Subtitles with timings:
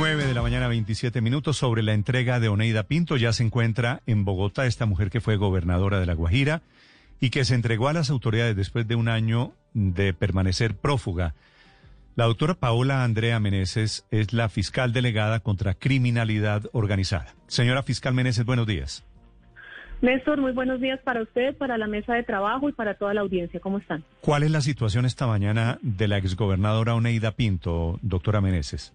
[0.00, 3.18] 9 de la mañana, 27 minutos, sobre la entrega de Oneida Pinto.
[3.18, 6.62] Ya se encuentra en Bogotá esta mujer que fue gobernadora de La Guajira
[7.20, 11.34] y que se entregó a las autoridades después de un año de permanecer prófuga.
[12.16, 17.34] La doctora Paola Andrea Meneses es la fiscal delegada contra criminalidad organizada.
[17.46, 19.04] Señora fiscal Meneses, buenos días.
[20.00, 23.20] Néstor, muy buenos días para usted, para la mesa de trabajo y para toda la
[23.20, 23.60] audiencia.
[23.60, 24.02] ¿Cómo están?
[24.22, 28.94] ¿Cuál es la situación esta mañana de la exgobernadora Oneida Pinto, doctora Meneses?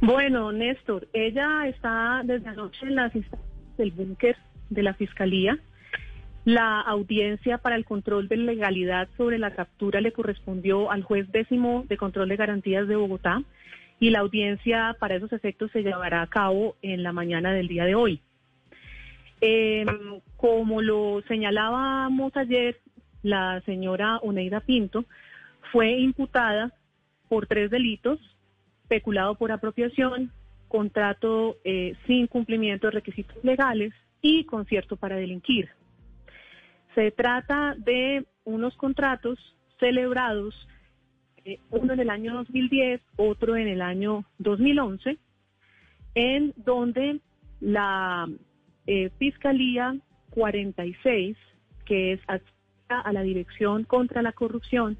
[0.00, 4.36] Bueno, Néstor, ella está desde anoche en las instancias del búnker
[4.70, 5.58] de la Fiscalía.
[6.44, 11.84] La audiencia para el control de legalidad sobre la captura le correspondió al juez décimo
[11.88, 13.42] de control de garantías de Bogotá
[13.98, 17.84] y la audiencia para esos efectos se llevará a cabo en la mañana del día
[17.84, 18.20] de hoy.
[19.40, 19.86] Eh,
[20.36, 22.78] como lo señalábamos ayer,
[23.22, 25.06] la señora Oneida Pinto
[25.72, 26.72] fue imputada
[27.28, 28.18] por tres delitos
[28.88, 30.32] peculado por apropiación,
[30.68, 35.68] contrato eh, sin cumplimiento de requisitos legales y concierto para delinquir.
[36.94, 39.38] Se trata de unos contratos
[39.78, 40.54] celebrados,
[41.44, 45.18] eh, uno en el año 2010, otro en el año 2011,
[46.14, 47.20] en donde
[47.60, 48.28] la
[48.86, 49.96] eh, Fiscalía
[50.30, 51.36] 46,
[51.84, 52.20] que es
[52.88, 54.96] a la Dirección contra la Corrupción,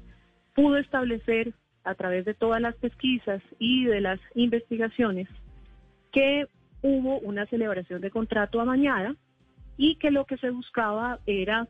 [0.53, 1.53] pudo establecer
[1.85, 5.27] a través de todas las pesquisas y de las investigaciones
[6.11, 6.47] que
[6.81, 9.15] hubo una celebración de contrato amañada
[9.77, 11.67] y que lo que se buscaba era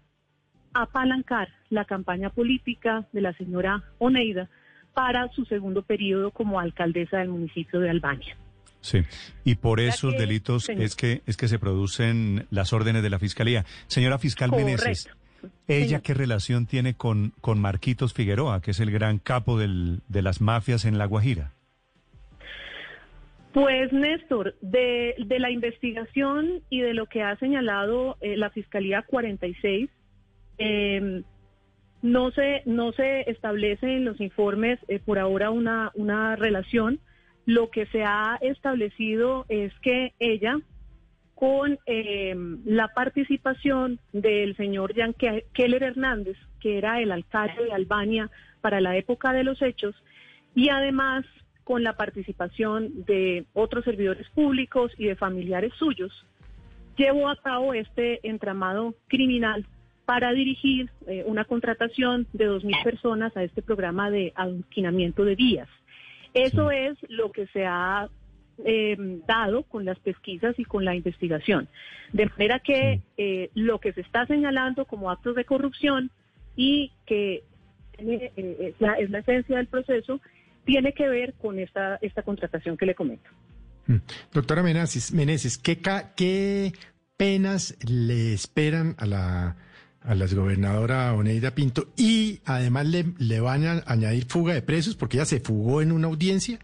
[0.73, 4.49] apalancar la campaña política de la señora Oneida
[4.93, 8.37] para su segundo periodo como alcaldesa del municipio de Albania.
[8.81, 8.99] Sí,
[9.43, 13.65] y por esos delitos es que es que se producen las órdenes de la fiscalía.
[13.87, 15.09] Señora fiscal Meneses,
[15.67, 20.21] ¿Ella qué relación tiene con, con Marquitos Figueroa, que es el gran capo del, de
[20.21, 21.51] las mafias en La Guajira?
[23.55, 29.03] Pues Néstor, de, de, la investigación y de lo que ha señalado eh, la Fiscalía
[29.03, 29.89] 46,
[30.57, 31.23] em,
[32.01, 36.99] no, se, no se establece en los informes eh, por ahora una, una relación.
[37.45, 40.57] Lo que se ha establecido es que ella
[41.35, 45.13] con em, la participación del señor Jan
[45.53, 48.31] Keller Hernández, que era el alcalde de Albania
[48.61, 49.95] para la época de los hechos,
[50.55, 51.25] y además
[51.65, 56.25] con la participación de otros servidores públicos y de familiares suyos,
[56.95, 59.65] llevó a cabo este entramado criminal
[60.05, 65.67] para dirigir eh, una contratación de 2.000 personas a este programa de adoctrinamiento de vías.
[66.33, 68.07] Eso es lo que se ha
[68.63, 68.95] eh,
[69.27, 71.67] dado con las pesquisas y con la investigación.
[72.13, 76.11] De manera que eh, lo que se está señalando como actos de corrupción
[76.55, 77.43] y que
[77.97, 80.21] eh, es, la, esencia del proceso,
[80.63, 83.29] tiene que ver con esta, esta contratación que le comento.
[83.87, 83.97] Mm.
[84.33, 85.79] Doctora Meneses, Meneses ¿qué,
[86.15, 86.71] ¿qué
[87.17, 89.57] penas le esperan a la,
[90.01, 94.95] a la exgobernadora Oneida Pinto y además le, le van a añadir fuga de presos
[94.95, 96.59] porque ella se fugó en una audiencia?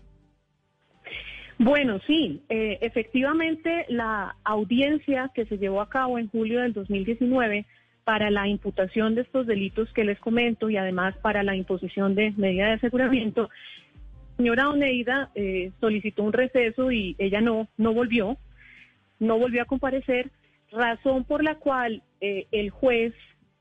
[1.63, 7.67] Bueno, sí, eh, efectivamente la audiencia que se llevó a cabo en julio del 2019
[8.03, 12.31] para la imputación de estos delitos que les comento y además para la imposición de
[12.31, 13.51] medida de aseguramiento,
[14.37, 18.37] señora Oneida eh, solicitó un receso y ella no, no volvió,
[19.19, 20.31] no volvió a comparecer,
[20.71, 23.13] razón por la cual eh, el juez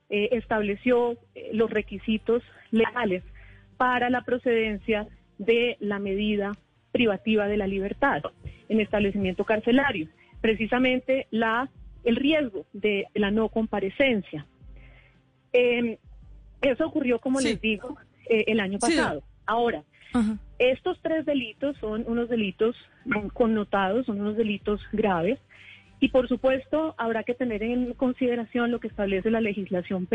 [0.09, 1.19] estableció
[1.53, 3.23] los requisitos legales
[3.77, 5.07] para la procedencia
[5.39, 6.57] de la medida
[6.93, 8.23] privativa de la libertad
[8.69, 10.09] en establecimiento carcelario.
[10.41, 11.69] Precisamente la,
[12.05, 14.47] el riesgo de la no comparecencia.
[15.53, 15.97] Em,
[16.63, 17.97] eso ocurrió, como les digo,
[18.29, 19.23] eh, el año pasado.
[19.47, 19.83] Ahora,
[20.59, 22.77] estos tres delitos son unos delitos
[23.33, 25.39] connotados, son unos delitos graves.
[26.01, 30.09] Y por supuesto, habrá que tener en consideración lo que establece la legislación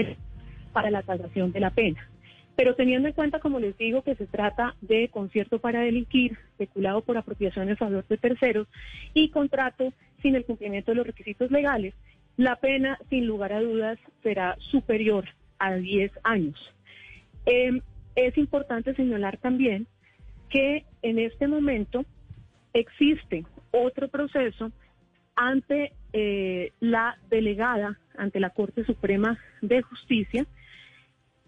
[0.74, 2.10] para la tasación de la pena.
[2.56, 7.02] Pero teniendo en cuenta, como les digo, que se trata de concierto para delinquir, especulado
[7.02, 8.68] por apropiación en favor de terceros
[9.14, 9.92] y contrato
[10.22, 11.94] sin el cumplimiento de los requisitos legales,
[12.38, 15.26] la pena, sin lugar a dudas, será superior
[15.60, 16.74] a 10 años.
[17.46, 17.82] Em,
[18.16, 19.88] es importante señalar también
[20.50, 22.06] que en este momento
[22.74, 24.72] existe otro proceso
[25.36, 30.46] ante eh, la delegada, ante la Corte Suprema de Justicia,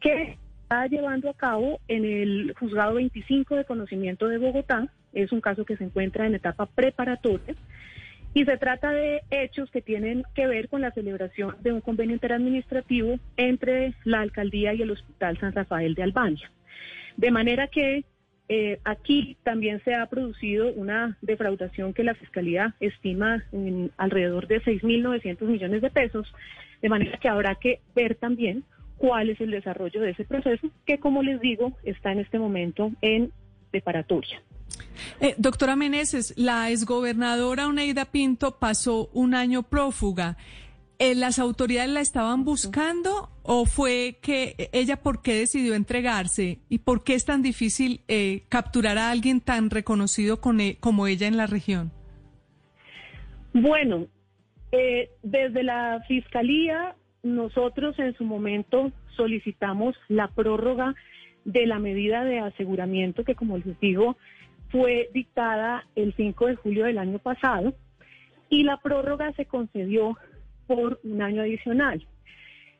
[0.01, 0.37] que
[0.67, 4.89] está llevando a cabo en el juzgado 25 de conocimiento de Bogotá.
[5.13, 7.55] Es un caso que se encuentra en etapa preparatoria
[8.33, 12.15] y se trata de hechos que tienen que ver con la celebración de un convenio
[12.15, 16.51] interadministrativo entre la alcaldía y el Hospital San Rafael de Albania.
[17.15, 18.03] De manera que
[18.49, 24.61] eh, aquí también se ha producido una defraudación que la Fiscalía estima en alrededor de
[24.61, 26.29] 6.900 millones de pesos,
[26.81, 28.65] de manera que habrá que ver también
[28.97, 32.91] cuál es el desarrollo de ese proceso, que como les digo, está en este momento
[33.01, 33.31] en
[33.71, 34.41] preparatoria.
[35.21, 40.37] Eh, doctora Meneses, la exgobernadora Oneida Pinto pasó un año prófuga.
[40.99, 46.79] Eh, ¿Las autoridades la estaban buscando o fue que ella por qué decidió entregarse y
[46.79, 51.37] por qué es tan difícil eh, capturar a alguien tan reconocido e, como ella en
[51.37, 51.91] la región?
[53.53, 54.07] Bueno,
[54.71, 56.95] eh, desde la Fiscalía
[57.35, 60.95] nosotros en su momento solicitamos la prórroga
[61.45, 64.17] de la medida de aseguramiento que, como les digo,
[64.69, 67.73] fue dictada el 5 de julio del año pasado
[68.49, 70.17] y la prórroga se concedió
[70.67, 72.05] por un año adicional.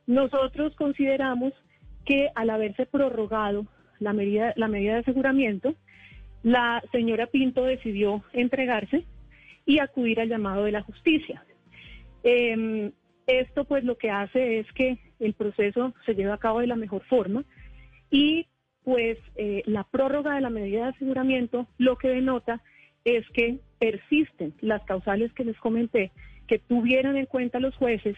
[0.05, 1.53] Nosotros consideramos
[2.05, 3.67] que al haberse prorrogado
[3.99, 5.75] la medida, la medida de aseguramiento,
[6.43, 9.05] la señora Pinto decidió entregarse
[9.65, 11.43] y acudir al llamado de la justicia.
[12.23, 12.91] Em,
[13.27, 16.75] esto pues lo que hace es que el proceso se lleve a cabo de la
[16.75, 17.43] mejor forma
[18.09, 18.47] y
[18.83, 22.61] pues eh, la prórroga de la medida de aseguramiento lo que denota
[23.03, 26.11] es que persisten las causales que les comenté
[26.47, 28.15] que tuvieron en cuenta los jueces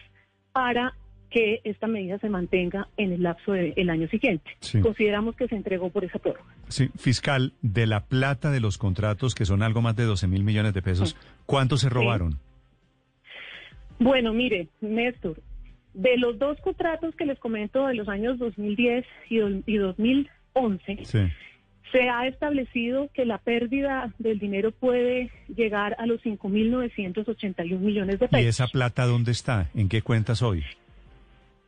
[0.52, 0.94] para
[1.30, 4.50] que esta medida se mantenga en el lapso del año siguiente.
[4.82, 6.44] Consideramos que se entregó por esa prórroga.
[6.68, 10.42] Sí, fiscal, de la plata de los contratos, que son algo más de 12 mil
[10.42, 11.16] millones de pesos,
[11.46, 12.38] ¿cuánto se robaron?
[14.00, 15.40] Bueno, mire, Néstor,
[15.94, 21.30] de los dos contratos que les comento de los años 2010 y, y 2011, sí
[21.92, 28.28] se ha establecido que la pérdida del dinero puede llegar a los 5.981 millones de
[28.28, 28.44] pesos.
[28.44, 29.70] ¿Y esa plata dónde está?
[29.74, 30.64] ¿En qué cuentas hoy?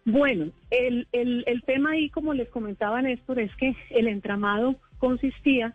[0.05, 5.75] Bueno, el, el, el tema ahí, como les comentaba Néstor, es que el entramado consistía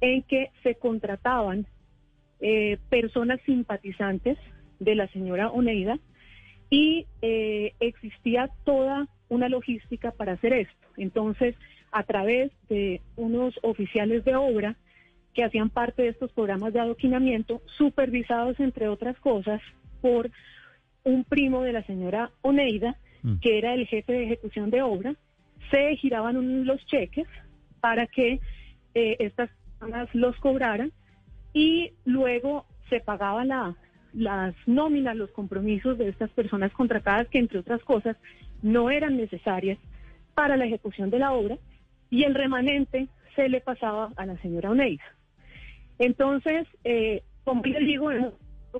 [0.00, 1.66] en que se contrataban
[2.40, 4.38] eh, personas simpatizantes
[4.80, 5.98] de la señora Oneida
[6.70, 10.86] y eh, existía toda una logística para hacer esto.
[10.96, 11.54] Entonces,
[11.92, 14.76] a través de unos oficiales de obra
[15.34, 19.60] que hacían parte de estos programas de adoquinamiento, supervisados, entre otras cosas,
[20.00, 20.30] por
[21.04, 23.38] un primo de la señora Oneida, mm.
[23.40, 25.14] que era el jefe de ejecución de obra,
[25.70, 27.28] se giraban los cheques
[27.80, 28.40] para que
[28.94, 30.92] eh, estas personas los cobraran
[31.52, 33.76] y luego se pagaban la,
[34.12, 38.16] las nóminas, los compromisos de estas personas contratadas que, entre otras cosas,
[38.62, 39.78] no eran necesarias
[40.34, 41.58] para la ejecución de la obra
[42.10, 45.04] y el remanente se le pasaba a la señora Oneida.
[45.98, 48.10] Entonces, eh, como les digo,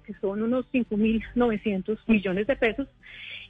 [0.04, 2.88] que son unos 5.900 millones de pesos,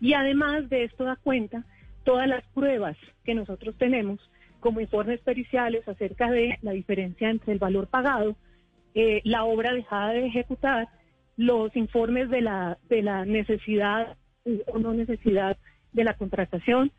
[0.01, 1.65] y además de esto da cuenta
[2.05, 4.19] todas las pruebas que nosotros tenemos
[4.61, 8.37] como informes periciales acerca de la diferencia entre el valor pagado,
[8.95, 10.89] eh, la obra dejada de ejecutar,
[11.41, 14.19] los informes de la, de la necesidad
[14.67, 15.57] o no necesidad
[15.93, 16.93] de la contratación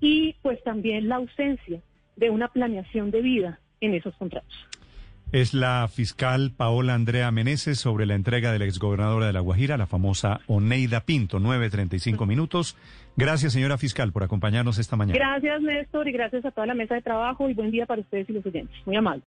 [0.00, 1.80] y pues también la ausencia
[2.16, 4.52] de una planeación de vida en esos contratos.
[5.30, 9.76] Es la fiscal Paola Andrea Meneses sobre la entrega de la exgobernadora de La Guajira,
[9.76, 12.76] la famosa Oneida Pinto, 9.35 minutos.
[13.16, 15.16] Gracias, señora fiscal, por acompañarnos esta mañana.
[15.16, 18.28] Gracias, Néstor, y gracias a toda la mesa de trabajo y buen día para ustedes
[18.30, 18.76] y los oyentes.
[18.84, 19.22] Muy amable.